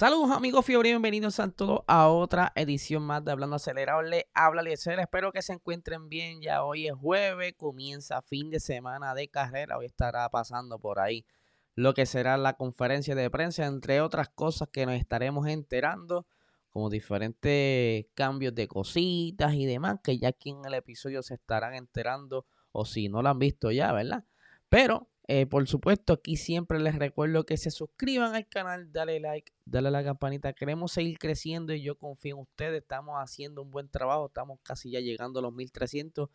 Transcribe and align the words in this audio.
Saludos 0.00 0.30
amigos 0.30 0.64
Fiebre, 0.64 0.88
bienvenidos 0.88 1.40
a 1.40 1.50
todos 1.50 1.82
a 1.86 2.08
otra 2.08 2.52
edición 2.54 3.02
más 3.02 3.22
de 3.22 3.32
Hablando 3.32 3.56
Acelerable. 3.56 4.30
Habla 4.32 4.62
Liesel, 4.62 4.98
espero 4.98 5.30
que 5.30 5.42
se 5.42 5.52
encuentren 5.52 6.08
bien. 6.08 6.40
Ya 6.40 6.64
hoy 6.64 6.86
es 6.86 6.94
jueves, 6.94 7.52
comienza 7.58 8.22
fin 8.22 8.48
de 8.48 8.60
semana 8.60 9.14
de 9.14 9.28
carrera. 9.28 9.76
Hoy 9.76 9.84
estará 9.84 10.26
pasando 10.30 10.78
por 10.78 11.00
ahí 11.00 11.26
lo 11.74 11.92
que 11.92 12.06
será 12.06 12.38
la 12.38 12.54
conferencia 12.54 13.14
de 13.14 13.28
prensa, 13.28 13.66
entre 13.66 14.00
otras 14.00 14.30
cosas 14.30 14.70
que 14.72 14.86
nos 14.86 14.94
estaremos 14.94 15.46
enterando, 15.46 16.26
como 16.70 16.88
diferentes 16.88 18.06
cambios 18.14 18.54
de 18.54 18.68
cositas 18.68 19.52
y 19.52 19.66
demás, 19.66 19.98
que 20.02 20.18
ya 20.18 20.28
aquí 20.28 20.48
en 20.48 20.64
el 20.64 20.72
episodio 20.72 21.22
se 21.22 21.34
estarán 21.34 21.74
enterando, 21.74 22.46
o 22.72 22.86
si 22.86 23.10
no 23.10 23.20
lo 23.20 23.28
han 23.28 23.38
visto 23.38 23.70
ya, 23.70 23.92
¿verdad? 23.92 24.24
Pero 24.70 25.10
eh, 25.32 25.46
por 25.46 25.68
supuesto, 25.68 26.14
aquí 26.14 26.36
siempre 26.36 26.80
les 26.80 26.96
recuerdo 26.96 27.46
que 27.46 27.56
se 27.56 27.70
suscriban 27.70 28.34
al 28.34 28.48
canal, 28.48 28.90
dale 28.90 29.20
like, 29.20 29.52
dale 29.64 29.86
a 29.86 29.92
la 29.92 30.02
campanita. 30.02 30.52
Queremos 30.54 30.90
seguir 30.90 31.20
creciendo 31.20 31.72
y 31.72 31.82
yo 31.82 31.96
confío 31.96 32.34
en 32.34 32.42
ustedes. 32.42 32.82
Estamos 32.82 33.14
haciendo 33.16 33.62
un 33.62 33.70
buen 33.70 33.88
trabajo. 33.88 34.26
Estamos 34.26 34.58
casi 34.64 34.90
ya 34.90 34.98
llegando 34.98 35.38
a 35.38 35.42
los 35.42 35.52
1300 35.54 36.28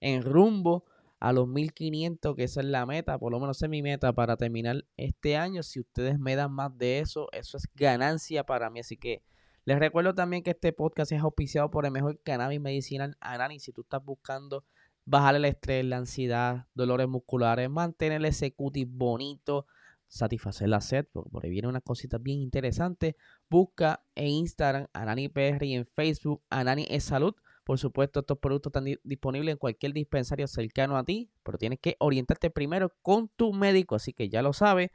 en 0.00 0.22
rumbo 0.22 0.84
a 1.18 1.32
los 1.32 1.48
1500, 1.48 2.36
que 2.36 2.44
esa 2.44 2.60
es 2.60 2.66
la 2.66 2.84
meta. 2.84 3.18
Por 3.18 3.32
lo 3.32 3.40
menos 3.40 3.62
es 3.62 3.70
mi 3.70 3.80
meta 3.80 4.12
para 4.12 4.36
terminar 4.36 4.84
este 4.98 5.38
año. 5.38 5.62
Si 5.62 5.80
ustedes 5.80 6.18
me 6.18 6.36
dan 6.36 6.52
más 6.52 6.76
de 6.76 6.98
eso, 6.98 7.28
eso 7.32 7.56
es 7.56 7.66
ganancia 7.74 8.44
para 8.44 8.68
mí. 8.68 8.80
Así 8.80 8.98
que 8.98 9.22
les 9.64 9.78
recuerdo 9.78 10.14
también 10.14 10.42
que 10.42 10.50
este 10.50 10.74
podcast 10.74 11.10
es 11.12 11.22
auspiciado 11.22 11.70
por 11.70 11.86
el 11.86 11.90
mejor 11.90 12.20
cannabis 12.22 12.60
medicinal 12.60 13.16
Anani. 13.18 13.60
Si 13.60 13.72
tú 13.72 13.80
estás 13.80 14.04
buscando 14.04 14.62
bajar 15.04 15.34
el 15.36 15.44
estrés, 15.44 15.84
la 15.84 15.98
ansiedad, 15.98 16.66
dolores 16.74 17.08
musculares, 17.08 17.68
mantener 17.70 18.24
ese 18.24 18.54
cutis 18.54 18.86
bonito, 18.88 19.66
satisfacer 20.08 20.68
la 20.68 20.80
sed, 20.80 21.06
porque 21.12 21.30
por 21.30 21.44
ahí 21.44 21.50
vienen 21.50 21.70
unas 21.70 21.82
cositas 21.82 22.22
bien 22.22 22.40
interesantes. 22.40 23.14
Busca 23.48 24.04
en 24.14 24.28
Instagram 24.28 24.86
Anani 24.92 25.28
PR 25.28 25.64
y 25.64 25.74
en 25.74 25.86
Facebook 25.86 26.42
Anani 26.50 26.86
es 26.88 27.04
Salud. 27.04 27.34
Por 27.64 27.78
supuesto, 27.78 28.20
estos 28.20 28.38
productos 28.38 28.70
están 28.70 28.84
disponibles 29.04 29.52
en 29.52 29.58
cualquier 29.58 29.92
dispensario 29.92 30.46
cercano 30.48 30.96
a 30.96 31.04
ti, 31.04 31.30
pero 31.42 31.58
tienes 31.58 31.78
que 31.78 31.96
orientarte 32.00 32.50
primero 32.50 32.92
con 33.02 33.28
tu 33.28 33.52
médico, 33.52 33.94
así 33.94 34.12
que 34.12 34.28
ya 34.28 34.42
lo 34.42 34.52
sabes. 34.52 34.90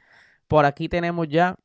Por 0.47 0.65
aquí 0.65 0.89
tenemos 0.89 1.27
ya 1.29 1.57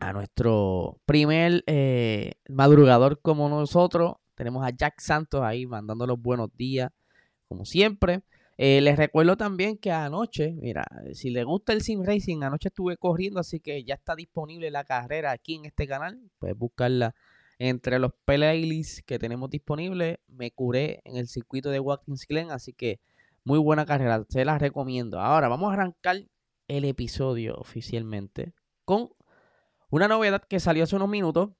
a 0.00 0.12
nuestro 0.12 1.00
primer 1.06 1.62
eh, 1.66 2.32
madrugador 2.48 3.20
como 3.20 3.48
nosotros. 3.48 4.14
Tenemos 4.34 4.66
a 4.66 4.70
Jack 4.70 5.00
Santos 5.00 5.42
ahí 5.42 5.66
mandando 5.66 6.06
los 6.06 6.20
buenos 6.20 6.50
días 6.56 6.90
como 7.48 7.64
siempre. 7.64 8.22
Eh, 8.58 8.80
les 8.80 8.96
recuerdo 8.96 9.36
también 9.36 9.76
que 9.76 9.92
anoche, 9.92 10.54
mira, 10.54 10.86
si 11.12 11.30
les 11.30 11.44
gusta 11.44 11.72
el 11.72 11.82
sim 11.82 12.02
racing, 12.04 12.42
anoche 12.42 12.68
estuve 12.68 12.96
corriendo, 12.96 13.38
así 13.40 13.60
que 13.60 13.84
ya 13.84 13.94
está 13.94 14.14
disponible 14.14 14.70
la 14.70 14.84
carrera 14.84 15.32
aquí 15.32 15.56
en 15.56 15.66
este 15.66 15.86
canal. 15.86 16.18
Puedes 16.38 16.56
buscarla 16.56 17.14
entre 17.58 17.98
los 17.98 18.12
playlists 18.24 19.02
que 19.02 19.18
tenemos 19.18 19.50
disponibles. 19.50 20.18
Me 20.28 20.50
curé 20.50 21.00
en 21.04 21.16
el 21.16 21.28
circuito 21.28 21.70
de 21.70 21.80
Watkins 21.80 22.26
Glen, 22.26 22.50
así 22.50 22.72
que 22.72 23.00
muy 23.44 23.58
buena 23.58 23.86
carrera, 23.86 24.24
se 24.28 24.44
las 24.44 24.60
recomiendo. 24.60 25.20
Ahora 25.20 25.48
vamos 25.48 25.70
a 25.70 25.74
arrancar 25.74 26.24
el 26.68 26.84
episodio 26.84 27.56
oficialmente 27.56 28.52
con 28.84 29.10
una 29.90 30.08
novedad 30.08 30.42
que 30.42 30.60
salió 30.60 30.84
hace 30.84 30.96
unos 30.96 31.08
minutos. 31.08 31.50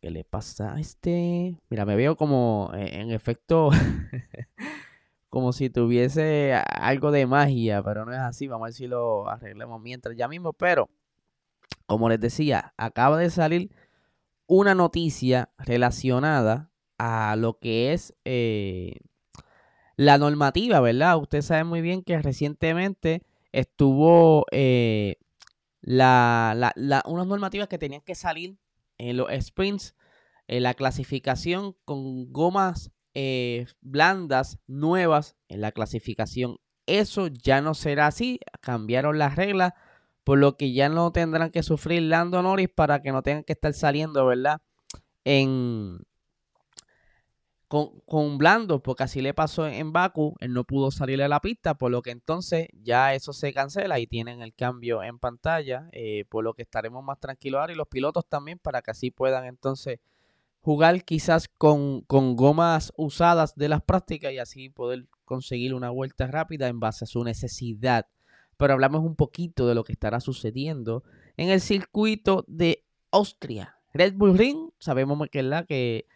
¿Qué 0.00 0.10
le 0.10 0.24
pasa 0.24 0.74
a 0.74 0.80
este? 0.80 1.56
Mira, 1.68 1.84
me 1.84 1.96
veo 1.96 2.16
como 2.16 2.70
eh, 2.74 3.00
en 3.00 3.10
efecto 3.10 3.70
como 5.28 5.52
si 5.52 5.70
tuviese 5.70 6.54
algo 6.54 7.10
de 7.10 7.26
magia, 7.26 7.82
pero 7.82 8.04
no 8.04 8.12
es 8.12 8.18
así. 8.18 8.46
Vamos 8.46 8.64
a 8.64 8.68
ver 8.68 8.74
si 8.74 8.86
lo 8.86 9.28
arreglamos 9.28 9.80
mientras 9.80 10.16
ya 10.16 10.28
mismo. 10.28 10.52
Pero, 10.52 10.88
como 11.86 12.08
les 12.08 12.20
decía, 12.20 12.72
acaba 12.76 13.18
de 13.18 13.30
salir 13.30 13.70
una 14.46 14.74
noticia 14.74 15.50
relacionada 15.58 16.70
a 16.98 17.36
lo 17.36 17.58
que 17.58 17.92
es 17.92 18.14
eh, 18.24 18.94
la 19.96 20.18
normativa, 20.18 20.80
¿verdad? 20.80 21.18
Usted 21.18 21.42
sabe 21.42 21.64
muy 21.64 21.80
bien 21.80 22.02
que 22.02 22.20
recientemente 22.20 23.22
estuvo 23.52 24.46
eh, 24.52 25.16
la, 25.80 26.72
unas 27.06 27.26
normativas 27.26 27.68
que 27.68 27.78
tenían 27.78 28.02
que 28.02 28.14
salir 28.14 28.58
en 28.98 29.16
los 29.16 29.28
sprints, 29.40 29.94
en 30.46 30.62
la 30.62 30.74
clasificación 30.74 31.76
con 31.84 32.32
gomas 32.32 32.92
eh, 33.18 33.66
blandas 33.80 34.58
nuevas 34.66 35.36
en 35.48 35.62
la 35.62 35.72
clasificación. 35.72 36.58
Eso 36.84 37.28
ya 37.28 37.62
no 37.62 37.72
será 37.72 38.08
así. 38.08 38.40
Cambiaron 38.60 39.16
las 39.16 39.36
reglas, 39.36 39.72
por 40.22 40.36
lo 40.38 40.58
que 40.58 40.74
ya 40.74 40.90
no 40.90 41.10
tendrán 41.12 41.50
que 41.50 41.62
sufrir 41.62 42.02
Lando 42.02 42.42
Norris 42.42 42.68
para 42.68 43.00
que 43.00 43.12
no 43.12 43.22
tengan 43.22 43.42
que 43.42 43.54
estar 43.54 43.72
saliendo, 43.72 44.26
¿verdad? 44.26 44.60
En, 45.24 46.00
con, 47.68 48.00
con 48.00 48.36
Blando, 48.36 48.82
porque 48.82 49.04
así 49.04 49.22
le 49.22 49.32
pasó 49.32 49.66
en 49.66 49.94
Baku, 49.94 50.34
él 50.40 50.52
no 50.52 50.64
pudo 50.64 50.90
salir 50.90 51.22
a 51.22 51.28
la 51.28 51.40
pista, 51.40 51.72
por 51.74 51.90
lo 51.90 52.02
que 52.02 52.10
entonces 52.10 52.68
ya 52.74 53.14
eso 53.14 53.32
se 53.32 53.54
cancela 53.54 53.98
y 53.98 54.06
tienen 54.06 54.42
el 54.42 54.54
cambio 54.54 55.02
en 55.02 55.18
pantalla, 55.18 55.88
eh, 55.92 56.26
por 56.28 56.44
lo 56.44 56.52
que 56.52 56.62
estaremos 56.62 57.02
más 57.02 57.18
tranquilos 57.18 57.60
ahora 57.60 57.72
y 57.72 57.76
los 57.76 57.88
pilotos 57.88 58.26
también 58.28 58.58
para 58.58 58.82
que 58.82 58.90
así 58.90 59.10
puedan 59.10 59.46
entonces 59.46 60.00
jugar 60.66 61.04
quizás 61.04 61.46
con, 61.46 62.02
gomas 62.08 62.92
usadas 62.96 63.54
de 63.54 63.68
las 63.68 63.82
prácticas 63.82 64.32
y 64.32 64.38
así 64.38 64.68
poder 64.68 65.06
conseguir 65.24 65.72
una 65.74 65.90
vuelta 65.90 66.26
rápida 66.26 66.66
en 66.66 66.80
base 66.80 67.04
a 67.04 67.06
su 67.06 67.22
necesidad. 67.22 68.08
Pero 68.56 68.72
hablamos 68.72 69.04
un 69.04 69.14
poquito 69.14 69.68
de 69.68 69.76
lo 69.76 69.84
que 69.84 69.92
estará 69.92 70.18
sucediendo 70.18 71.04
en 71.36 71.50
el 71.50 71.60
circuito 71.60 72.44
de 72.48 72.84
Austria. 73.12 73.76
Red 73.94 74.14
Bull 74.14 74.36
Ring, 74.36 74.70
sabemos 74.80 75.28
que, 75.30 75.44
la 75.44 75.64
que 75.66 76.08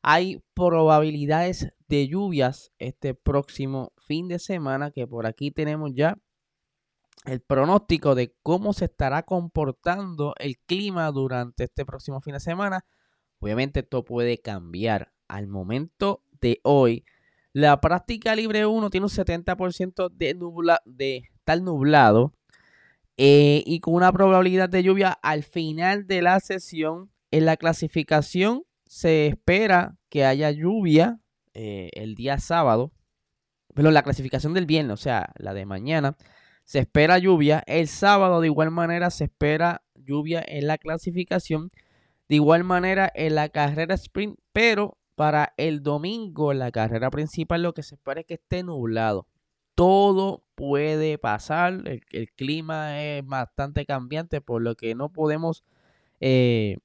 hay 0.00 0.42
probabilidades 0.54 1.74
de 1.86 2.08
lluvias 2.08 2.72
este 2.78 3.12
próximo 3.12 3.92
fin 3.98 4.26
de 4.26 4.38
semana, 4.38 4.90
que 4.90 5.06
por 5.06 5.26
aquí 5.26 5.50
tenemos 5.50 5.90
ya 5.94 6.16
el 7.26 7.42
pronóstico 7.42 8.14
de 8.14 8.34
cómo 8.42 8.72
se 8.72 8.86
estará 8.86 9.24
comportando 9.24 10.32
el 10.38 10.56
clima 10.56 11.10
durante 11.10 11.64
este 11.64 11.84
próximo 11.84 12.22
fin 12.22 12.32
de 12.32 12.40
semana 12.40 12.86
Obviamente 13.40 13.80
esto 13.80 14.04
puede 14.04 14.38
cambiar. 14.38 15.12
Al 15.28 15.46
momento 15.46 16.22
de 16.40 16.60
hoy, 16.62 17.04
la 17.52 17.80
práctica 17.80 18.34
libre 18.34 18.66
1 18.66 18.90
tiene 18.90 19.06
un 19.06 19.10
70% 19.10 20.10
de, 20.10 20.34
nubla, 20.34 20.80
de 20.86 21.18
estar 21.34 21.60
nublado 21.60 22.34
eh, 23.16 23.62
y 23.66 23.80
con 23.80 23.94
una 23.94 24.12
probabilidad 24.12 24.68
de 24.68 24.82
lluvia 24.82 25.10
al 25.10 25.42
final 25.42 26.06
de 26.06 26.22
la 26.22 26.40
sesión. 26.40 27.10
En 27.30 27.44
la 27.44 27.56
clasificación 27.56 28.64
se 28.86 29.26
espera 29.26 29.96
que 30.08 30.24
haya 30.24 30.50
lluvia 30.50 31.20
eh, 31.52 31.90
el 31.92 32.14
día 32.14 32.38
sábado, 32.38 32.92
pero 33.74 33.90
la 33.90 34.02
clasificación 34.02 34.54
del 34.54 34.66
viernes, 34.66 34.94
o 34.94 34.96
sea, 34.96 35.32
la 35.36 35.52
de 35.52 35.66
mañana, 35.66 36.16
se 36.64 36.78
espera 36.78 37.18
lluvia. 37.18 37.62
El 37.66 37.88
sábado 37.88 38.40
de 38.40 38.46
igual 38.46 38.70
manera 38.70 39.10
se 39.10 39.24
espera 39.24 39.82
lluvia 39.94 40.42
en 40.46 40.66
la 40.66 40.78
clasificación 40.78 41.70
de 42.28 42.36
igual 42.36 42.64
manera 42.64 43.10
en 43.14 43.34
la 43.34 43.48
carrera 43.48 43.94
sprint, 43.94 44.38
pero 44.52 44.98
para 45.14 45.54
el 45.56 45.82
domingo, 45.82 46.52
en 46.52 46.60
la 46.60 46.70
carrera 46.70 47.10
principal, 47.10 47.62
lo 47.62 47.74
que 47.74 47.82
se 47.82 47.96
espera 47.96 48.20
es 48.20 48.26
que 48.26 48.34
esté 48.34 48.62
nublado. 48.62 49.26
Todo 49.74 50.44
puede 50.54 51.18
pasar, 51.18 51.82
el, 51.86 52.30
clima 52.32 53.02
es 53.02 53.24
bastante 53.26 53.86
cambiante, 53.86 54.40
por 54.40 54.62
lo 54.62 54.76
que 54.76 54.94
no 54.94 55.12
podemos 55.12 55.64
eh, 56.20 56.78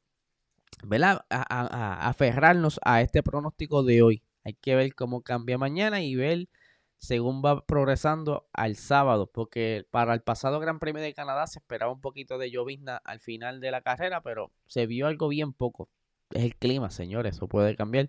aferrarnos 0.90 2.80
a 2.84 3.02
este 3.02 3.24
pronóstico 3.24 3.84
de 3.84 4.02
hoy. 4.02 4.24
Hay 4.44 4.54
que 4.56 4.76
ver 4.76 4.96
cómo 4.96 5.22
cambia 5.22 5.58
mañana 5.58 6.02
y 6.02 6.16
ver 6.16 6.48
según 7.04 7.42
va 7.44 7.66
progresando 7.66 8.48
al 8.54 8.78
sábado, 8.78 9.30
porque 9.30 9.86
para 9.92 10.14
el 10.14 10.22
pasado 10.22 10.62
Gran 10.62 10.80
Premio 10.80 11.02
de 11.02 11.14
Canadá 11.14 11.48
se 11.48 11.60
esperaba 11.60 11.92
un 11.92 12.00
poquito 12.00 12.38
de 12.38 12.50
llovizna 12.50 12.96
al 13.04 13.20
final 13.20 13.60
de 13.60 13.72
la 13.72 13.82
carrera, 13.82 14.22
pero 14.22 14.54
se 14.68 14.88
vio 14.88 15.08
algo 15.08 15.28
bien 15.28 15.52
poco. 15.52 15.90
Es 16.32 16.44
el 16.44 16.56
clima, 16.56 16.90
señores, 16.92 17.36
eso 17.36 17.50
puede 17.50 17.76
cambiar. 17.76 18.08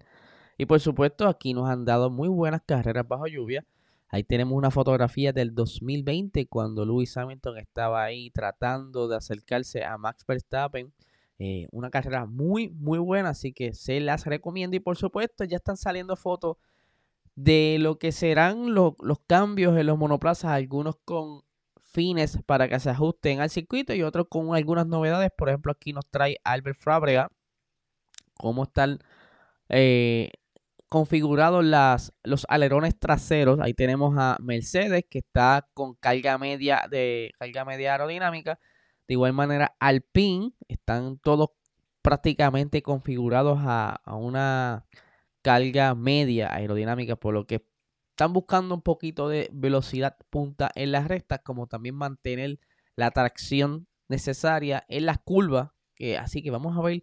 Y 0.58 0.66
por 0.66 0.78
supuesto, 0.78 1.26
aquí 1.26 1.54
nos 1.54 1.68
han 1.68 1.84
dado 1.84 2.08
muy 2.08 2.28
buenas 2.28 2.62
carreras 2.64 3.08
bajo 3.08 3.26
lluvia. 3.26 3.66
Ahí 4.10 4.22
tenemos 4.22 4.56
una 4.56 4.70
fotografía 4.70 5.32
del 5.32 5.56
2020 5.56 6.46
cuando 6.46 6.84
Lewis 6.84 7.16
Hamilton 7.16 7.58
estaba 7.58 8.04
ahí 8.04 8.30
tratando 8.30 9.08
de 9.08 9.16
acercarse 9.16 9.82
a 9.82 9.98
Max 9.98 10.24
Verstappen. 10.24 10.92
Eh, 11.40 11.66
una 11.72 11.90
carrera 11.90 12.26
muy, 12.26 12.68
muy 12.68 13.00
buena, 13.00 13.30
así 13.30 13.52
que 13.52 13.72
se 13.72 13.98
las 13.98 14.24
recomiendo. 14.24 14.76
Y 14.76 14.80
por 14.80 14.96
supuesto, 14.96 15.42
ya 15.42 15.56
están 15.56 15.76
saliendo 15.76 16.14
fotos 16.14 16.58
de 17.36 17.78
lo 17.80 17.98
que 17.98 18.12
serán 18.12 18.74
los 18.74 18.94
cambios 19.26 19.76
en 19.78 19.86
los 19.86 19.98
monoplazas, 19.98 20.52
algunos 20.52 20.96
con 21.04 21.42
fines 21.82 22.38
para 22.46 22.68
que 22.68 22.80
se 22.80 22.90
ajusten 22.90 23.40
al 23.40 23.50
circuito 23.50 23.94
y 23.94 24.02
otros 24.02 24.26
con 24.28 24.54
algunas 24.54 24.86
novedades. 24.86 25.30
Por 25.36 25.48
ejemplo, 25.48 25.72
aquí 25.72 25.92
nos 25.92 26.06
trae 26.10 26.38
Albert 26.44 26.78
Fábrega 26.78 27.30
cómo 28.34 28.64
están 28.64 28.98
eh, 29.68 30.30
configurados 30.88 31.64
las, 31.64 32.12
los 32.22 32.46
alerones 32.48 32.98
traseros. 32.98 33.60
Ahí 33.60 33.74
tenemos 33.74 34.14
a 34.18 34.36
Mercedes 34.40 35.04
que 35.08 35.20
está 35.20 35.68
con 35.74 35.94
carga 35.94 36.38
media 36.38 36.86
de 36.90 37.32
carga 37.38 37.64
media 37.64 37.92
aerodinámica. 37.92 38.58
De 39.08 39.14
igual 39.14 39.32
manera, 39.32 39.76
Alpine 39.80 40.52
están 40.68 41.18
todos 41.18 41.50
prácticamente 42.02 42.82
configurados 42.82 43.58
a, 43.62 44.00
a 44.04 44.14
una 44.16 44.86
carga 45.44 45.94
media 45.94 46.54
aerodinámica, 46.54 47.16
por 47.16 47.34
lo 47.34 47.46
que 47.46 47.66
están 48.12 48.32
buscando 48.32 48.74
un 48.74 48.80
poquito 48.80 49.28
de 49.28 49.50
velocidad 49.52 50.16
punta 50.30 50.70
en 50.74 50.90
las 50.90 51.06
rectas, 51.06 51.40
como 51.44 51.66
también 51.66 51.96
mantener 51.96 52.58
la 52.96 53.10
tracción 53.10 53.86
necesaria 54.08 54.86
en 54.88 55.04
las 55.04 55.18
curvas. 55.18 55.70
Así 56.18 56.42
que 56.42 56.50
vamos 56.50 56.78
a 56.78 56.80
ver 56.80 57.02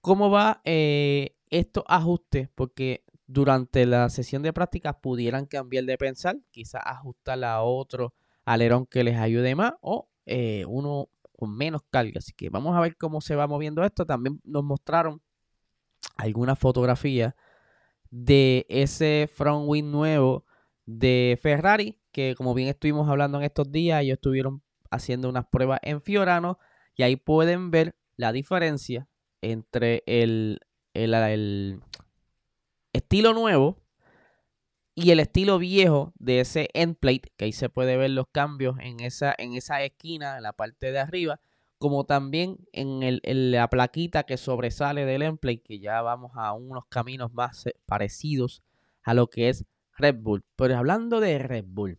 cómo 0.00 0.30
va 0.30 0.60
eh, 0.64 1.36
estos 1.50 1.82
ajustes, 1.88 2.48
porque 2.54 3.04
durante 3.26 3.86
la 3.86 4.08
sesión 4.08 4.42
de 4.42 4.52
práctica 4.52 5.00
pudieran 5.00 5.46
cambiar 5.46 5.84
de 5.84 5.98
pensar, 5.98 6.38
quizás 6.52 6.82
ajustar 6.84 7.42
a 7.42 7.62
otro 7.62 8.14
alerón 8.44 8.86
que 8.86 9.02
les 9.02 9.16
ayude 9.16 9.56
más 9.56 9.72
o 9.80 10.08
eh, 10.26 10.64
uno 10.68 11.08
con 11.36 11.56
menos 11.56 11.82
carga. 11.90 12.18
Así 12.18 12.32
que 12.34 12.50
vamos 12.50 12.76
a 12.76 12.80
ver 12.80 12.96
cómo 12.96 13.20
se 13.20 13.34
va 13.34 13.48
moviendo 13.48 13.82
esto. 13.82 14.06
También 14.06 14.40
nos 14.44 14.62
mostraron 14.62 15.20
algunas 16.16 16.56
fotografías 16.58 17.34
de 18.10 18.66
ese 18.68 19.28
front 19.32 19.68
wing 19.68 19.90
nuevo 19.90 20.44
de 20.86 21.38
Ferrari, 21.40 22.00
que 22.12 22.34
como 22.36 22.54
bien 22.54 22.68
estuvimos 22.68 23.08
hablando 23.08 23.38
en 23.38 23.44
estos 23.44 23.70
días, 23.70 24.02
ellos 24.02 24.16
estuvieron 24.16 24.62
haciendo 24.90 25.28
unas 25.28 25.46
pruebas 25.46 25.80
en 25.82 26.00
Fiorano 26.00 26.58
y 26.96 27.02
ahí 27.02 27.16
pueden 27.16 27.70
ver 27.70 27.96
la 28.16 28.32
diferencia 28.32 29.08
entre 29.42 30.02
el, 30.06 30.60
el, 30.94 31.80
estilo 32.92 33.34
nuevo 33.34 33.82
y 34.94 35.10
el 35.10 35.20
estilo 35.20 35.58
viejo 35.58 36.12
de 36.18 36.40
ese 36.40 36.68
end 36.74 36.96
plate, 36.96 37.32
que 37.36 37.44
ahí 37.44 37.52
se 37.52 37.68
puede 37.68 37.96
ver 37.96 38.10
los 38.10 38.26
cambios 38.32 38.76
en 38.80 39.00
esa, 39.00 39.34
en 39.38 39.54
esa 39.54 39.82
esquina, 39.82 40.38
en 40.38 40.42
la 40.42 40.52
parte 40.52 40.90
de 40.90 40.98
arriba, 40.98 41.40
como 41.78 42.04
también 42.04 42.58
en, 42.72 43.02
el, 43.02 43.20
la 43.52 43.70
plaquita 43.70 44.24
que 44.24 44.36
sobresale 44.36 45.04
del 45.06 45.22
Emplay, 45.22 45.58
que 45.58 45.78
ya 45.78 46.02
vamos 46.02 46.32
a 46.34 46.52
unos 46.52 46.86
caminos 46.86 47.32
más 47.32 47.64
parecidos 47.86 48.62
a 49.04 49.14
lo 49.14 49.28
que 49.28 49.48
es 49.48 49.64
Red 49.96 50.16
Bull. 50.20 50.44
Pero 50.56 50.76
hablando 50.76 51.20
de 51.20 51.38
Red 51.38 51.64
Bull, 51.68 51.98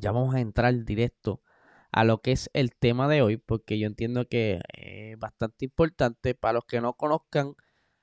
ya 0.00 0.12
vamos 0.12 0.34
a 0.34 0.40
entrar 0.40 0.84
directo 0.84 1.42
a 1.90 2.04
lo 2.04 2.20
que 2.20 2.32
es 2.32 2.50
el 2.52 2.74
tema 2.76 3.08
de 3.08 3.22
hoy, 3.22 3.38
porque 3.38 3.78
yo 3.78 3.86
entiendo 3.86 4.28
que 4.28 4.60
es 4.74 5.18
bastante 5.18 5.64
importante 5.64 6.34
para 6.34 6.54
los 6.54 6.64
que 6.64 6.80
no 6.80 6.94
conozcan. 6.94 7.54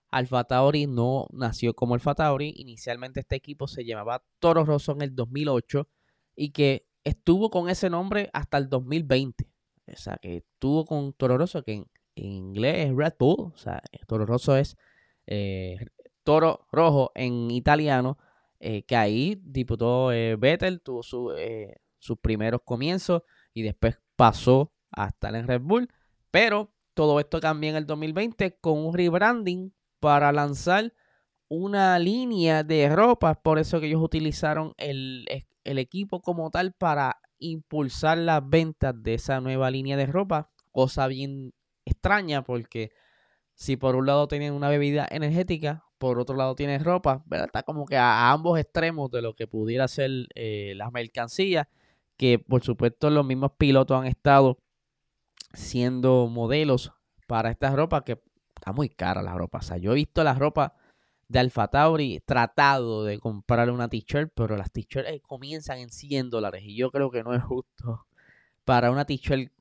Alfa 0.09 0.45
Tauri 0.45 0.87
no 0.87 1.27
nació 1.31 1.75
como 1.75 1.93
Alfa 1.93 2.15
Tauri. 2.15 2.53
Inicialmente 2.57 3.19
este 3.19 3.35
equipo 3.35 3.67
se 3.67 3.85
llamaba 3.85 4.23
Toro 4.39 4.65
Rosso 4.65 4.93
en 4.93 5.01
el 5.01 5.15
2008 5.15 5.87
y 6.35 6.51
que 6.51 6.87
estuvo 7.03 7.49
con 7.49 7.69
ese 7.69 7.89
nombre 7.89 8.29
hasta 8.33 8.57
el 8.57 8.69
2020. 8.69 9.54
O 9.95 10.01
sea, 10.01 10.17
que 10.21 10.37
estuvo 10.37 10.85
con 10.85 11.13
Toro 11.13 11.37
Rosso, 11.37 11.63
que 11.63 11.73
en, 11.73 11.85
inglés 12.15 12.87
es 12.87 12.95
Red 12.95 13.13
Bull. 13.19 13.51
O 13.53 13.57
sea, 13.57 13.81
Toro 14.07 14.25
Rosso 14.25 14.55
es 14.55 14.77
eh, 15.27 15.77
Toro 16.23 16.67
Rojo 16.71 17.11
en 17.15 17.51
italiano. 17.51 18.17
Eh, 18.59 18.83
que 18.83 18.95
ahí 18.95 19.39
diputó 19.43 20.11
eh, 20.11 20.37
Vettel, 20.37 20.81
tuvo 20.81 21.03
sus 21.03 22.17
primeros 22.19 22.61
comienzos 22.63 23.21
y 23.53 23.61
después 23.63 23.99
pasó 24.15 24.71
a 24.91 25.07
estar 25.07 25.35
en 25.35 25.47
Red 25.47 25.61
Bull. 25.61 25.89
Pero 26.31 26.73
todo 26.93 27.19
esto 27.19 27.39
cambia 27.39 27.69
en 27.69 27.75
el 27.75 27.85
2020 27.85 28.57
con 28.59 28.79
un 28.79 28.93
rebranding 28.93 29.73
para 29.99 30.31
lanzar 30.31 30.93
una 31.47 31.99
línea 31.99 32.63
de 32.63 32.89
ropa. 32.89 33.35
Por 33.35 33.59
eso 33.59 33.79
que 33.79 33.87
ellos 33.87 34.01
utilizaron 34.01 34.73
el, 34.77 35.25
el 35.63 35.77
equipo 35.77 36.21
como 36.21 36.49
tal 36.49 36.71
para 36.73 37.19
impulsar 37.39 38.17
las 38.17 38.47
ventas 38.47 38.93
de 39.01 39.15
esa 39.15 39.41
nueva 39.41 39.71
línea 39.71 39.97
de 39.97 40.05
ropa, 40.05 40.49
cosa 40.71 41.07
bien 41.07 41.53
extraña 41.85 42.43
porque 42.43 42.91
si 43.53 43.77
por 43.77 43.95
un 43.95 44.05
lado 44.05 44.27
tienen 44.27 44.53
una 44.53 44.69
bebida 44.69 45.07
energética, 45.09 45.85
por 45.97 46.19
otro 46.19 46.35
lado 46.35 46.55
tienen 46.55 46.83
ropa, 46.83 47.23
está 47.31 47.63
como 47.63 47.85
que 47.85 47.97
a, 47.97 48.31
ambos 48.31 48.59
extremos 48.59 49.09
de 49.11 49.21
lo 49.21 49.33
que 49.35 49.47
pudiera 49.47 49.87
ser 49.87 50.27
eh, 50.35 50.73
las 50.75 50.91
mercancías, 50.91 51.67
que 52.17 52.39
por 52.39 52.63
supuesto 52.63 53.09
los 53.09 53.25
mismos 53.25 53.51
pilotos 53.57 53.99
han 53.99 54.07
estado 54.07 54.59
siendo 55.53 56.27
modelos 56.27 56.91
para 57.27 57.49
estas 57.49 57.73
ropas 57.73 58.03
que 58.03 58.21
está 58.55 58.73
muy 58.73 58.89
cara 58.89 59.21
la 59.21 59.33
ropa. 59.33 59.59
O 59.59 59.61
sea, 59.61 59.77
yo 59.77 59.91
he 59.91 59.95
visto 59.95 60.23
la 60.23 60.33
ropa 60.33 60.75
de 61.27 61.39
Alfa 61.39 61.67
Tauri 61.67 62.21
tratado 62.25 63.03
de 63.03 63.19
comprar 63.19 63.69
una 63.71 63.89
t-shirt, 63.89 64.31
pero 64.35 64.57
las 64.57 64.71
t-shirts 64.71 65.09
eh, 65.09 65.21
comienzan 65.21 65.79
en 65.79 65.89
100 65.89 66.29
dólares 66.29 66.63
y 66.65 66.75
yo 66.75 66.91
creo 66.91 67.09
que 67.09 67.23
no 67.23 67.33
es 67.33 67.43
justo 67.43 68.05
para 68.63 68.91
una 68.91 69.05
t-shirt 69.05 69.51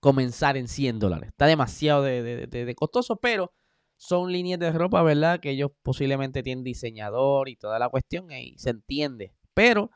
comenzar 0.00 0.56
en 0.56 0.68
100 0.68 0.98
dólares. 0.98 1.30
Está 1.30 1.46
demasiado 1.46 2.02
de, 2.02 2.74
costoso, 2.76 3.16
pero 3.16 3.52
son 3.96 4.32
líneas 4.32 4.60
de 4.60 4.70
ropa, 4.72 5.02
¿verdad? 5.02 5.40
Que 5.40 5.50
ellos 5.50 5.70
posiblemente 5.82 6.42
tienen 6.42 6.64
diseñador 6.64 7.48
y 7.48 7.56
toda 7.56 7.78
la 7.78 7.88
cuestión 7.88 8.30
y 8.30 8.58
se 8.58 8.70
entiende. 8.70 9.32
Pero 9.54 9.90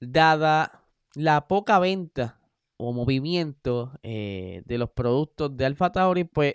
dada 0.00 0.84
la 1.14 1.46
poca 1.46 1.78
venta 1.78 2.40
o 2.76 2.92
movimiento 2.92 3.92
eh, 4.02 4.62
de 4.64 4.78
los 4.78 4.90
productos 4.90 5.56
de 5.56 5.66
Alfa 5.66 5.92
Tauri, 5.92 6.24
pues 6.24 6.54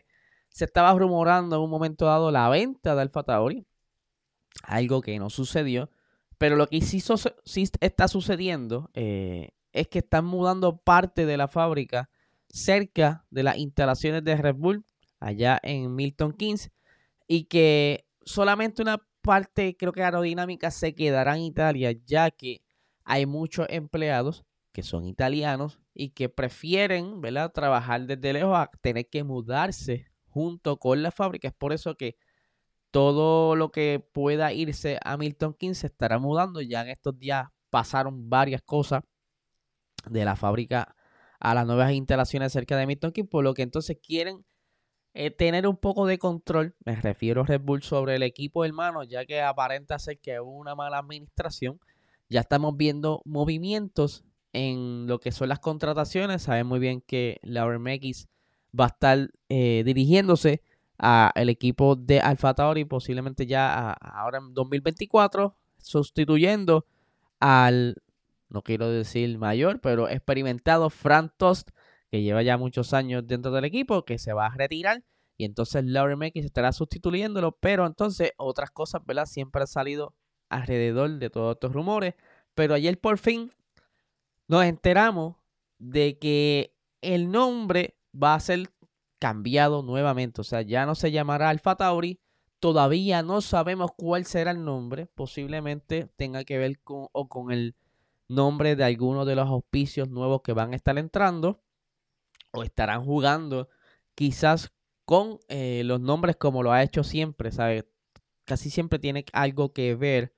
se 0.49 0.65
estaba 0.65 0.93
rumorando 0.93 1.55
en 1.55 1.61
un 1.61 1.69
momento 1.69 2.05
dado 2.05 2.31
la 2.31 2.49
venta 2.49 2.95
de 2.95 3.01
Alfa 3.01 3.23
Tauri 3.23 3.65
algo 4.63 5.01
que 5.01 5.17
no 5.19 5.29
sucedió. 5.29 5.89
Pero 6.37 6.55
lo 6.55 6.67
que 6.67 6.81
sí, 6.81 7.03
está 7.81 8.07
sucediendo 8.07 8.89
eh, 8.93 9.49
es 9.73 9.87
que 9.87 9.99
están 9.99 10.25
mudando 10.25 10.77
parte 10.77 11.25
de 11.25 11.37
la 11.37 11.47
fábrica 11.47 12.09
cerca 12.47 13.25
de 13.29 13.43
las 13.43 13.57
instalaciones 13.57 14.23
de 14.23 14.35
Red 14.35 14.55
Bull, 14.55 14.85
allá 15.19 15.59
en 15.61 15.93
Milton 15.95 16.33
Keynes, 16.33 16.71
y 17.27 17.43
que 17.43 18.07
solamente 18.23 18.81
una 18.81 19.05
parte, 19.21 19.75
creo 19.77 19.91
que 19.91 20.03
aerodinámica, 20.03 20.71
se 20.71 20.95
quedará 20.95 21.35
en 21.35 21.43
Italia, 21.43 21.91
ya 22.05 22.31
que 22.31 22.63
hay 23.03 23.25
muchos 23.25 23.67
empleados 23.69 24.45
que 24.71 24.83
son 24.83 25.05
italianos 25.05 25.79
y 25.93 26.11
que 26.11 26.29
prefieren 26.29 27.21
¿verdad? 27.21 27.51
trabajar 27.51 28.05
desde 28.05 28.33
lejos 28.33 28.55
a 28.55 28.69
tener 28.81 29.09
que 29.09 29.23
mudarse 29.23 30.07
junto 30.27 30.77
con 30.77 31.03
la 31.03 31.11
fábrica. 31.11 31.47
Es 31.49 31.53
por 31.53 31.73
eso 31.73 31.95
que 31.95 32.17
todo 32.91 33.55
lo 33.55 33.71
que 33.71 34.03
pueda 34.11 34.53
irse 34.53 34.99
a 35.03 35.17
Milton 35.17 35.53
Keynes 35.53 35.79
se 35.79 35.87
estará 35.87 36.19
mudando. 36.19 36.61
Ya 36.61 36.81
en 36.81 36.89
estos 36.89 37.17
días 37.17 37.47
pasaron 37.69 38.29
varias 38.29 38.61
cosas 38.61 39.03
de 40.09 40.25
la 40.25 40.35
fábrica 40.35 40.95
a 41.39 41.53
las 41.53 41.65
nuevas 41.65 41.91
instalaciones 41.93 42.51
cerca 42.51 42.77
de 42.77 42.87
Milton 42.87 43.11
Keynes, 43.11 43.29
por 43.29 43.43
lo 43.43 43.53
que 43.53 43.61
entonces 43.61 43.97
quieren 44.01 44.45
eh, 45.13 45.31
tener 45.31 45.67
un 45.67 45.77
poco 45.77 46.05
de 46.05 46.19
control, 46.19 46.75
me 46.85 46.95
refiero 46.95 47.41
a 47.41 47.45
Red 47.45 47.61
Bull, 47.61 47.81
sobre 47.81 48.15
el 48.15 48.23
equipo 48.23 48.63
hermano, 48.63 49.03
ya 49.03 49.25
que 49.25 49.41
aparenta 49.41 49.97
ser 49.99 50.19
que 50.19 50.39
hubo 50.39 50.51
una 50.51 50.75
mala 50.75 50.99
administración. 50.99 51.79
Ya 52.29 52.41
estamos 52.41 52.77
viendo 52.77 53.21
movimientos 53.25 54.23
en 54.53 55.07
lo 55.07 55.19
que 55.19 55.31
son 55.31 55.49
las 55.49 55.59
contrataciones. 55.59 56.43
Saben 56.43 56.67
muy 56.67 56.79
bien 56.79 57.01
que 57.01 57.39
Lauren 57.41 57.87
X 57.87 58.27
va 58.77 58.85
a 58.85 58.87
estar 58.89 59.31
eh, 59.49 59.83
dirigiéndose 59.83 60.61
el 61.35 61.49
equipo 61.49 61.95
de 61.95 62.19
Alfa 62.19 62.53
Tauri, 62.53 62.85
posiblemente 62.85 63.45
ya 63.45 63.91
ahora 63.91 64.39
en 64.39 64.53
2024, 64.53 65.55
sustituyendo 65.77 66.85
al, 67.39 68.01
no 68.49 68.61
quiero 68.61 68.89
decir 68.89 69.37
mayor, 69.37 69.79
pero 69.79 70.09
experimentado 70.09 70.89
Frank 70.89 71.33
Tost, 71.37 71.69
que 72.11 72.21
lleva 72.21 72.41
ya 72.43 72.57
muchos 72.57 72.93
años 72.93 73.25
dentro 73.27 73.51
del 73.51 73.65
equipo, 73.65 74.03
que 74.03 74.17
se 74.17 74.33
va 74.33 74.47
a 74.47 74.55
retirar. 74.55 75.03
Y 75.37 75.45
entonces 75.45 75.85
Lauren 75.85 76.21
X 76.23 76.43
estará 76.43 76.71
sustituyéndolo. 76.73 77.53
Pero 77.53 77.85
entonces 77.85 78.33
otras 78.37 78.71
cosas, 78.71 79.05
¿verdad? 79.05 79.25
Siempre 79.25 79.61
han 79.61 79.67
salido 79.67 80.13
alrededor 80.49 81.11
de 81.19 81.29
todos 81.29 81.55
estos 81.55 81.71
rumores. 81.71 82.15
Pero 82.55 82.73
ayer 82.73 82.99
por 82.99 83.19
fin 83.19 83.53
nos 84.47 84.65
enteramos 84.65 85.37
de 85.77 86.17
que 86.17 86.75
el 87.01 87.31
nombre 87.31 87.95
va 88.11 88.33
a 88.33 88.39
ser 88.39 88.69
cambiado 89.19 89.83
nuevamente. 89.83 90.41
O 90.41 90.43
sea, 90.43 90.61
ya 90.61 90.85
no 90.85 90.95
se 90.95 91.11
llamará 91.11 91.49
Alfa 91.49 91.75
Tauri. 91.75 92.19
Todavía 92.59 93.21
no 93.23 93.41
sabemos 93.41 93.91
cuál 93.95 94.25
será 94.25 94.51
el 94.51 94.63
nombre. 94.63 95.05
Posiblemente 95.07 96.09
tenga 96.15 96.43
que 96.43 96.57
ver 96.57 96.79
con, 96.81 97.07
o 97.11 97.29
con 97.29 97.51
el 97.51 97.75
nombre 98.27 98.75
de 98.75 98.83
alguno 98.83 99.25
de 99.25 99.35
los 99.35 99.47
auspicios 99.47 100.09
nuevos 100.09 100.41
que 100.41 100.53
van 100.53 100.73
a 100.73 100.75
estar 100.75 100.97
entrando. 100.97 101.61
O 102.51 102.63
estarán 102.63 103.05
jugando 103.05 103.69
quizás 104.15 104.73
con 105.05 105.39
eh, 105.47 105.83
los 105.85 105.99
nombres 106.01 106.35
como 106.35 106.63
lo 106.63 106.71
ha 106.71 106.83
hecho 106.83 107.03
siempre, 107.03 107.51
¿sabes? 107.51 107.85
Casi 108.45 108.69
siempre 108.69 108.99
tiene 108.99 109.25
algo 109.33 109.73
que 109.73 109.95
ver 109.95 110.33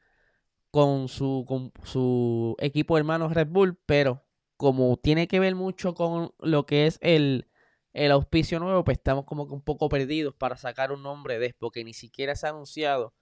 con 0.71 1.07
su, 1.07 1.45
con 1.47 1.71
su 1.83 2.55
equipo 2.59 2.97
hermano 2.97 3.29
Red 3.29 3.47
Bull, 3.49 3.77
pero 3.85 4.23
como 4.57 4.97
tiene 4.97 5.27
que 5.27 5.39
ver 5.39 5.55
mucho 5.55 5.93
con 5.93 6.33
lo 6.39 6.65
que 6.65 6.87
es 6.87 6.99
el, 7.01 7.50
el 7.93 8.11
auspicio 8.11 8.59
nuevo, 8.59 8.83
pues 8.83 8.97
estamos 8.97 9.25
como 9.25 9.47
que 9.47 9.53
un 9.53 9.61
poco 9.61 9.89
perdidos 9.89 10.33
para 10.35 10.57
sacar 10.57 10.91
un 10.91 11.03
nombre 11.03 11.39
de 11.39 11.53
porque 11.57 11.83
ni 11.83 11.93
siquiera 11.93 12.35
se 12.35 12.47
ha 12.47 12.49
anunciado 12.49 13.13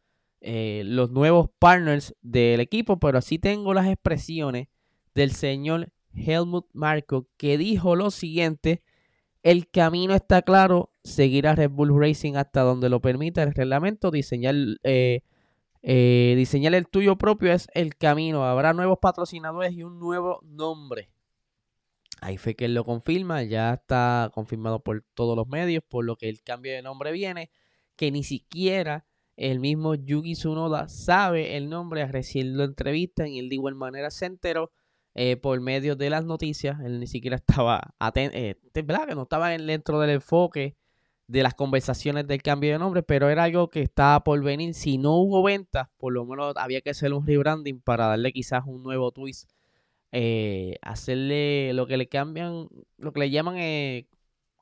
eh, 0.41 0.83
los 0.85 1.09
nuevos 1.11 1.49
partners 1.59 2.15
del 2.21 2.59
equipo, 2.59 2.99
pero 2.99 3.17
así 3.17 3.39
tengo 3.39 3.73
las 3.73 3.87
expresiones 3.87 4.67
del 5.13 5.31
señor 5.31 5.91
Helmut 6.13 6.67
Marko 6.73 7.27
que 7.37 7.57
dijo 7.57 7.95
lo 7.95 8.11
siguiente, 8.11 8.83
el 9.43 9.69
camino 9.69 10.13
está 10.13 10.41
claro, 10.41 10.91
seguir 11.03 11.47
a 11.47 11.55
Red 11.55 11.71
Bull 11.71 11.99
Racing 11.99 12.35
hasta 12.35 12.61
donde 12.61 12.89
lo 12.89 13.01
permita 13.01 13.43
el 13.43 13.53
reglamento, 13.53 14.11
diseñar, 14.11 14.55
eh, 14.83 15.21
eh, 15.81 16.33
diseñar 16.37 16.75
el 16.75 16.87
tuyo 16.87 17.17
propio 17.17 17.51
es 17.53 17.67
el 17.73 17.95
camino, 17.95 18.45
habrá 18.45 18.73
nuevos 18.73 18.99
patrocinadores 19.01 19.73
y 19.73 19.83
un 19.83 19.99
nuevo 19.99 20.39
nombre. 20.43 21.09
Ahí 22.21 22.37
fue 22.37 22.55
que 22.55 22.65
él 22.65 22.73
lo 22.73 22.83
confirma, 22.85 23.43
ya 23.43 23.73
está 23.73 24.31
confirmado 24.33 24.81
por 24.81 25.03
todos 25.13 25.35
los 25.35 25.47
medios, 25.47 25.83
por 25.87 26.05
lo 26.05 26.15
que 26.15 26.29
el 26.29 26.41
cambio 26.41 26.73
de 26.73 26.81
nombre 26.81 27.11
viene, 27.11 27.49
que 27.95 28.11
ni 28.11 28.23
siquiera 28.23 29.05
el 29.37 29.59
mismo 29.59 29.95
Yugi 29.95 30.33
Tsunoda 30.33 30.89
sabe 30.89 31.55
el 31.55 31.69
nombre, 31.69 32.05
recién 32.07 32.57
lo 32.57 32.65
entrevistan 32.65 33.27
y 33.27 33.39
él 33.39 33.49
de 33.49 33.55
igual 33.55 33.75
manera 33.75 34.11
se 34.11 34.25
enteró 34.25 34.71
eh, 35.15 35.37
por 35.37 35.59
medio 35.61 35.95
de 35.95 36.09
las 36.09 36.25
noticias, 36.25 36.79
él 36.81 36.99
ni 36.99 37.07
siquiera 37.07 37.37
estaba 37.37 37.95
atento, 37.99 38.37
eh, 38.37 38.55
¿verdad? 38.73 39.07
Que 39.07 39.15
no 39.15 39.23
estaba 39.23 39.49
dentro 39.49 39.99
del 39.99 40.11
enfoque 40.11 40.75
de 41.27 41.43
las 41.43 41.53
conversaciones 41.53 42.27
del 42.27 42.41
cambio 42.41 42.71
de 42.71 42.79
nombre, 42.79 43.03
pero 43.03 43.29
era 43.29 43.43
algo 43.43 43.69
que 43.69 43.81
estaba 43.81 44.23
por 44.23 44.41
venir. 44.43 44.73
Si 44.73 44.97
no 44.97 45.15
hubo 45.15 45.43
ventas, 45.43 45.87
por 45.97 46.11
lo 46.11 46.25
menos 46.25 46.53
había 46.57 46.81
que 46.81 46.89
hacer 46.89 47.13
un 47.13 47.25
rebranding 47.25 47.81
para 47.81 48.07
darle 48.07 48.31
quizás 48.33 48.63
un 48.65 48.83
nuevo 48.83 49.11
twist 49.11 49.49
eh, 50.11 50.77
hacerle 50.81 51.73
lo 51.73 51.87
que 51.87 51.97
le 51.97 52.09
cambian, 52.09 52.67
lo 52.97 53.13
que 53.13 53.19
le 53.19 53.29
llaman 53.29 53.57
eh, 53.57 54.07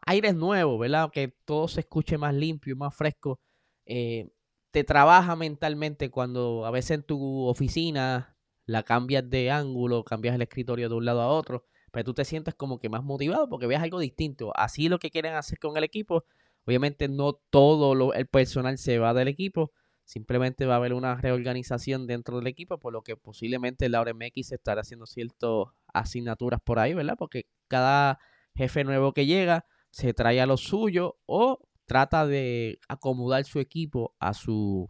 aires 0.06 0.36
nuevos, 0.36 0.80
¿verdad? 0.80 1.12
Que 1.12 1.30
todo 1.46 1.68
se 1.68 1.82
escuche 1.82 2.18
más 2.18 2.34
limpio, 2.34 2.76
más 2.76 2.96
fresco. 2.96 3.40
Eh, 3.86 4.30
te 4.72 4.84
trabaja 4.84 5.36
mentalmente 5.36 6.12
cuando 6.12 6.66
a 6.66 6.72
veces 6.72 6.92
en 6.92 7.04
tu 7.04 7.46
oficina 7.48 8.38
la 8.66 8.84
cambias 8.84 9.30
de 9.30 9.52
ángulo, 9.52 10.04
cambias 10.04 10.36
el 10.36 10.42
escritorio 10.42 10.90
de 10.90 10.96
un 10.96 11.06
lado 11.06 11.22
a 11.22 11.30
otro, 11.30 11.66
pero 11.92 12.04
tú 12.06 12.14
te 12.14 12.26
sientes 12.26 12.54
como 12.56 12.80
que 12.80 12.90
más 12.90 13.04
motivado 13.04 13.50
porque 13.50 13.68
ves 13.68 13.80
algo 13.80 14.00
distinto. 14.00 14.52
Así 14.56 14.90
lo 14.90 15.00
que 15.00 15.12
quieren 15.12 15.36
hacer 15.36 15.60
con 15.60 15.78
el 15.78 15.84
equipo. 15.84 16.26
Obviamente 16.66 17.08
no 17.08 17.34
todo 17.34 18.14
el 18.14 18.28
personal 18.28 18.78
se 18.78 19.00
va 19.00 19.14
del 19.14 19.30
equipo, 19.30 19.72
Simplemente 20.08 20.66
va 20.66 20.76
a 20.76 20.78
haber 20.78 20.94
una 20.94 21.16
reorganización 21.16 22.08
dentro 22.08 22.38
del 22.38 22.48
equipo, 22.48 22.80
por 22.80 22.94
lo 22.94 23.02
que 23.02 23.18
posiblemente 23.18 23.90
Laura 23.90 24.14
MX 24.14 24.54
estará 24.54 24.80
haciendo 24.80 25.06
ciertas 25.06 25.66
asignaturas 25.94 26.62
por 26.64 26.80
ahí, 26.80 26.94
¿verdad? 26.94 27.16
Porque 27.20 27.50
cada 27.68 28.18
jefe 28.56 28.86
nuevo 28.86 29.12
que 29.12 29.26
llega 29.26 29.66
se 29.92 30.14
trae 30.14 30.40
a 30.40 30.46
lo 30.46 30.56
suyo 30.56 31.18
o 31.26 31.60
trata 31.86 32.26
de 32.26 32.80
acomodar 32.88 33.44
su 33.44 33.60
equipo 33.60 34.16
a 34.18 34.34
su, 34.34 34.90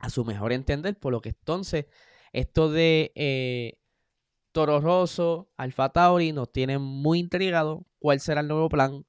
a 0.00 0.10
su 0.10 0.24
mejor 0.24 0.52
entender, 0.52 0.98
por 0.98 1.12
lo 1.12 1.20
que 1.20 1.28
entonces 1.28 1.86
esto 2.32 2.68
de 2.68 3.12
eh, 3.14 3.78
Toro 4.50 4.80
Rosso, 4.80 5.52
Alfa 5.56 5.90
Tauri 5.90 6.32
nos 6.32 6.50
tiene 6.50 6.80
muy 6.80 7.20
intrigado 7.20 7.86
cuál 8.00 8.18
será 8.18 8.40
el 8.40 8.48
nuevo 8.48 8.68
plan 8.68 9.06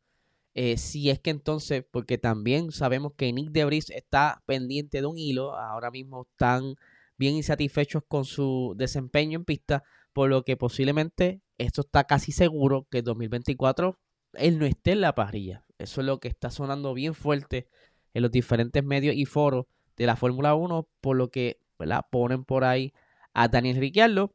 eh, 0.60 0.78
si 0.78 1.12
es 1.12 1.20
que 1.20 1.30
entonces, 1.30 1.86
porque 1.92 2.18
también 2.18 2.72
sabemos 2.72 3.14
que 3.16 3.32
Nick 3.32 3.52
Debris 3.52 3.92
está 3.92 4.42
pendiente 4.48 5.02
de 5.02 5.06
un 5.06 5.16
hilo, 5.16 5.56
ahora 5.56 5.92
mismo 5.92 6.26
están 6.32 6.74
bien 7.16 7.36
insatisfechos 7.36 8.02
con 8.08 8.26
su 8.26 8.74
desempeño 8.76 9.38
en 9.38 9.46
pista, 9.46 9.84
por 10.14 10.32
lo 10.32 10.42
que 10.44 10.58
posiblemente 10.58 11.44
esto 11.60 11.82
está 11.82 12.06
casi 12.06 12.32
seguro 12.32 12.88
que 12.90 12.98
en 13.00 13.06
2024 13.06 14.00
él 14.34 14.58
no 14.58 14.66
esté 14.66 14.94
en 14.94 15.02
la 15.02 15.14
parrilla. 15.14 15.64
Eso 15.78 16.02
es 16.02 16.08
lo 16.08 16.20
que 16.20 16.28
está 16.28 16.50
sonando 16.50 16.96
bien 16.96 17.14
fuerte 17.14 17.68
en 18.16 18.24
los 18.24 18.32
diferentes 18.32 18.84
medios 18.84 19.16
y 19.16 19.26
foros 19.26 19.68
de 19.96 20.08
la 20.08 20.16
Fórmula 20.16 20.56
1, 20.56 20.90
por 21.02 21.18
lo 21.18 21.30
que 21.30 21.60
¿verdad? 21.78 22.02
ponen 22.10 22.46
por 22.46 22.64
ahí 22.64 22.94
a 23.32 23.48
Daniel 23.48 23.78
Ricciardo, 23.78 24.34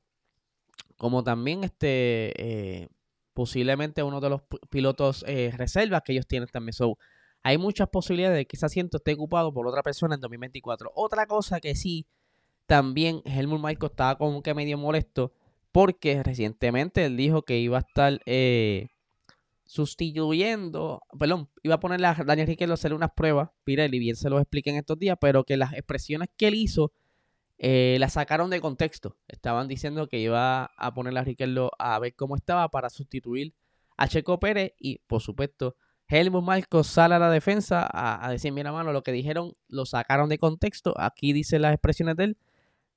como 0.96 1.24
también 1.24 1.64
este 1.64 2.32
eh, 2.40 2.88
posiblemente 3.34 4.02
uno 4.02 4.20
de 4.20 4.30
los 4.30 4.42
pilotos 4.70 5.24
eh, 5.26 5.52
reservas 5.56 6.02
que 6.04 6.12
ellos 6.12 6.26
tienen 6.26 6.48
también. 6.48 6.72
So, 6.72 6.98
hay 7.42 7.58
muchas 7.58 7.88
posibilidades 7.88 8.36
de 8.36 8.46
que 8.46 8.56
ese 8.56 8.66
asiento 8.66 8.98
esté 8.98 9.14
ocupado 9.14 9.52
por 9.52 9.66
otra 9.66 9.82
persona 9.82 10.14
en 10.14 10.20
2024. 10.20 10.92
Otra 10.94 11.26
cosa 11.26 11.60
que 11.60 11.74
sí, 11.74 12.06
también 12.66 13.22
Helmut 13.24 13.60
Marco 13.60 13.86
estaba 13.86 14.16
como 14.16 14.42
que 14.42 14.54
medio 14.54 14.78
molesto 14.78 15.32
porque 15.72 16.22
recientemente 16.22 17.04
él 17.04 17.16
dijo 17.16 17.42
que 17.42 17.58
iba 17.58 17.78
a 17.78 17.80
estar 17.80 18.20
eh, 18.26 18.88
sustituyendo, 19.64 21.00
perdón, 21.18 21.48
iba 21.62 21.76
a 21.76 21.80
ponerle 21.80 22.06
a 22.06 22.14
Daniel 22.14 22.46
Ricciardo 22.46 22.74
a 22.74 22.74
hacer 22.74 22.92
unas 22.92 23.10
pruebas, 23.16 23.48
Pirelli 23.64 23.98
bien 23.98 24.16
se 24.16 24.28
lo 24.28 24.38
expliqué 24.38 24.70
en 24.70 24.76
estos 24.76 24.98
días, 24.98 25.16
pero 25.20 25.44
que 25.44 25.56
las 25.56 25.72
expresiones 25.72 26.28
que 26.36 26.48
él 26.48 26.54
hizo 26.54 26.92
eh, 27.64 27.96
la 28.00 28.08
sacaron 28.08 28.50
de 28.50 28.60
contexto. 28.60 29.16
Estaban 29.28 29.68
diciendo 29.68 30.08
que 30.08 30.18
iba 30.18 30.72
a 30.76 30.94
poner 30.94 31.16
a 31.16 31.22
Riquelme 31.22 31.68
a 31.78 31.96
ver 32.00 32.12
cómo 32.16 32.34
estaba 32.34 32.68
para 32.68 32.90
sustituir 32.90 33.54
a 33.96 34.08
Checo 34.08 34.40
Pérez 34.40 34.72
y, 34.80 34.98
por 35.06 35.22
supuesto, 35.22 35.76
Helmut 36.08 36.42
Marcos 36.42 36.88
sale 36.88 37.14
a 37.14 37.20
la 37.20 37.30
defensa 37.30 37.88
a, 37.88 38.28
decir, 38.32 38.50
mira, 38.52 38.72
mano, 38.72 38.92
lo 38.92 39.04
que 39.04 39.12
dijeron 39.12 39.54
lo 39.68 39.86
sacaron 39.86 40.28
de 40.28 40.38
contexto. 40.38 40.92
Aquí 40.98 41.32
dice 41.32 41.60
las 41.60 41.72
expresiones 41.72 42.16
de 42.16 42.24
él. 42.24 42.38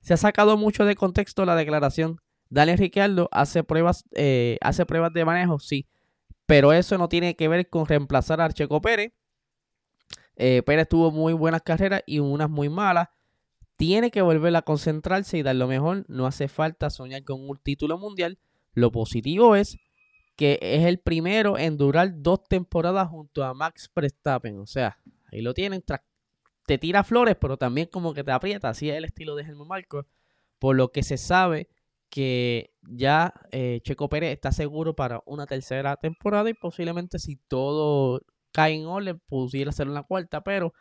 Se 0.00 0.14
ha 0.14 0.16
sacado 0.16 0.56
mucho 0.56 0.84
de 0.84 0.96
contexto 0.96 1.44
la 1.44 1.54
declaración. 1.54 2.20
Daniel 2.48 2.78
Ricciardo 2.78 3.28
hace 3.30 3.62
pruebas, 3.62 4.04
eh, 4.16 4.58
hace 4.62 4.84
pruebas 4.84 5.12
de 5.12 5.24
manejo, 5.24 5.60
sí. 5.60 5.86
Pero 6.44 6.72
eso 6.72 6.98
no 6.98 7.08
tiene 7.08 7.36
que 7.36 7.46
ver 7.46 7.70
con 7.70 7.86
reemplazar 7.86 8.40
a 8.40 8.50
Checo 8.50 8.80
Pérez. 8.80 9.12
Eh, 10.34 10.64
Pérez 10.66 10.88
tuvo 10.88 11.12
muy 11.12 11.34
buenas 11.34 11.62
carreras 11.62 12.02
y 12.04 12.18
unas 12.18 12.50
muy 12.50 12.68
malas 12.68 13.08
tiene 13.76 14.10
que 14.10 14.22
volver 14.22 14.54
a 14.56 14.62
concentrarse 14.62 15.38
y 15.38 15.42
dar 15.42 15.56
lo 15.56 15.66
mejor. 15.66 16.04
No 16.08 16.26
hace 16.26 16.48
falta 16.48 16.90
soñar 16.90 17.24
con 17.24 17.48
un 17.48 17.58
título 17.58 17.98
mundial. 17.98 18.38
Lo 18.72 18.90
positivo 18.90 19.54
es 19.56 19.78
que 20.36 20.58
es 20.60 20.84
el 20.84 20.98
primero 20.98 21.58
en 21.58 21.76
durar 21.76 22.10
dos 22.16 22.44
temporadas 22.44 23.08
junto 23.08 23.44
a 23.44 23.54
Max 23.54 23.90
Verstappen. 23.94 24.58
O 24.58 24.66
sea, 24.66 24.98
ahí 25.30 25.40
lo 25.40 25.54
tienen. 25.54 25.84
Te 26.66 26.78
tira 26.78 27.04
flores, 27.04 27.36
pero 27.40 27.56
también 27.56 27.88
como 27.90 28.14
que 28.14 28.24
te 28.24 28.32
aprieta. 28.32 28.70
Así 28.70 28.90
es 28.90 28.96
el 28.96 29.04
estilo 29.04 29.36
de 29.36 29.44
Helmut 29.44 29.68
Marco. 29.68 30.06
Por 30.58 30.76
lo 30.76 30.90
que 30.90 31.02
se 31.02 31.18
sabe 31.18 31.68
que 32.08 32.72
ya 32.82 33.34
eh, 33.50 33.80
Checo 33.82 34.08
Pérez 34.08 34.32
está 34.32 34.52
seguro 34.52 34.94
para 34.94 35.22
una 35.26 35.46
tercera 35.46 35.96
temporada 35.96 36.48
y 36.48 36.54
posiblemente 36.54 37.18
si 37.18 37.36
todo 37.36 38.22
cae 38.52 38.74
en 38.74 38.86
orden 38.86 39.20
pudiera 39.26 39.72
ser 39.72 39.88
una 39.88 40.02
cuarta, 40.02 40.42
pero 40.42 40.72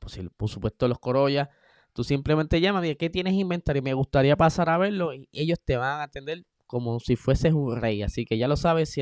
Pues, 0.00 0.20
por 0.36 0.48
supuesto, 0.48 0.86
los 0.86 1.00
Corolla. 1.00 1.50
Tú 1.92 2.04
simplemente 2.04 2.60
llamas 2.60 2.86
y 2.86 2.94
¿qué 2.94 3.10
tienes 3.10 3.34
inventario? 3.34 3.82
Me 3.82 3.92
gustaría 3.92 4.36
pasar 4.36 4.68
a 4.68 4.78
verlo 4.78 5.12
y 5.12 5.28
ellos 5.32 5.58
te 5.64 5.76
van 5.76 5.98
a 5.98 6.04
atender 6.04 6.44
como 6.68 7.00
si 7.00 7.16
fueses 7.16 7.52
un 7.52 7.76
rey. 7.76 8.02
Así 8.02 8.24
que 8.24 8.38
ya 8.38 8.46
lo 8.46 8.56
sabes, 8.56 8.96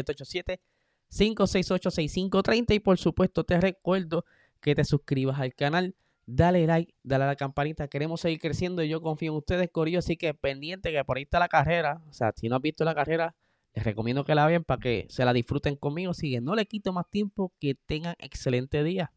787-568-6530. 1.11 2.75
Y 2.75 2.81
por 2.81 2.97
supuesto, 2.97 3.45
te 3.45 3.61
recuerdo 3.61 4.25
que 4.61 4.75
te 4.75 4.85
suscribas 4.85 5.39
al 5.39 5.55
canal. 5.55 5.95
Dale 6.25 6.67
like, 6.67 6.95
dale 7.03 7.25
a 7.25 7.27
la 7.27 7.37
campanita. 7.37 7.89
Queremos 7.89 8.23
seguir 8.23 8.41
creciendo 8.41 8.83
y 8.83 8.89
yo 8.89 9.03
confío 9.03 9.33
en 9.33 9.39
ustedes, 9.39 9.69
Corillo. 9.71 9.99
Así 9.99 10.17
que 10.17 10.33
pendiente 10.33 10.91
que 10.93 11.05
por 11.05 11.19
ahí 11.19 11.25
está 11.25 11.39
la 11.39 11.49
carrera. 11.49 12.01
O 12.09 12.13
sea, 12.15 12.33
si 12.35 12.49
no 12.49 12.57
has 12.57 12.63
visto 12.63 12.85
la 12.85 12.95
carrera, 12.95 13.37
les 13.75 13.85
recomiendo 13.85 14.25
que 14.25 14.35
la 14.35 14.47
vean 14.47 14.65
para 14.65 14.81
que 14.81 15.07
se 15.11 15.25
la 15.25 15.35
disfruten 15.35 15.77
conmigo. 15.77 16.13
Así 16.13 16.33
que 16.33 16.41
no 16.41 16.55
le 16.55 16.67
quito 16.67 16.93
más 16.93 17.11
tiempo. 17.11 17.53
Que 17.61 17.75
tengan 17.75 18.15
excelente 18.19 18.83
día. 18.83 19.13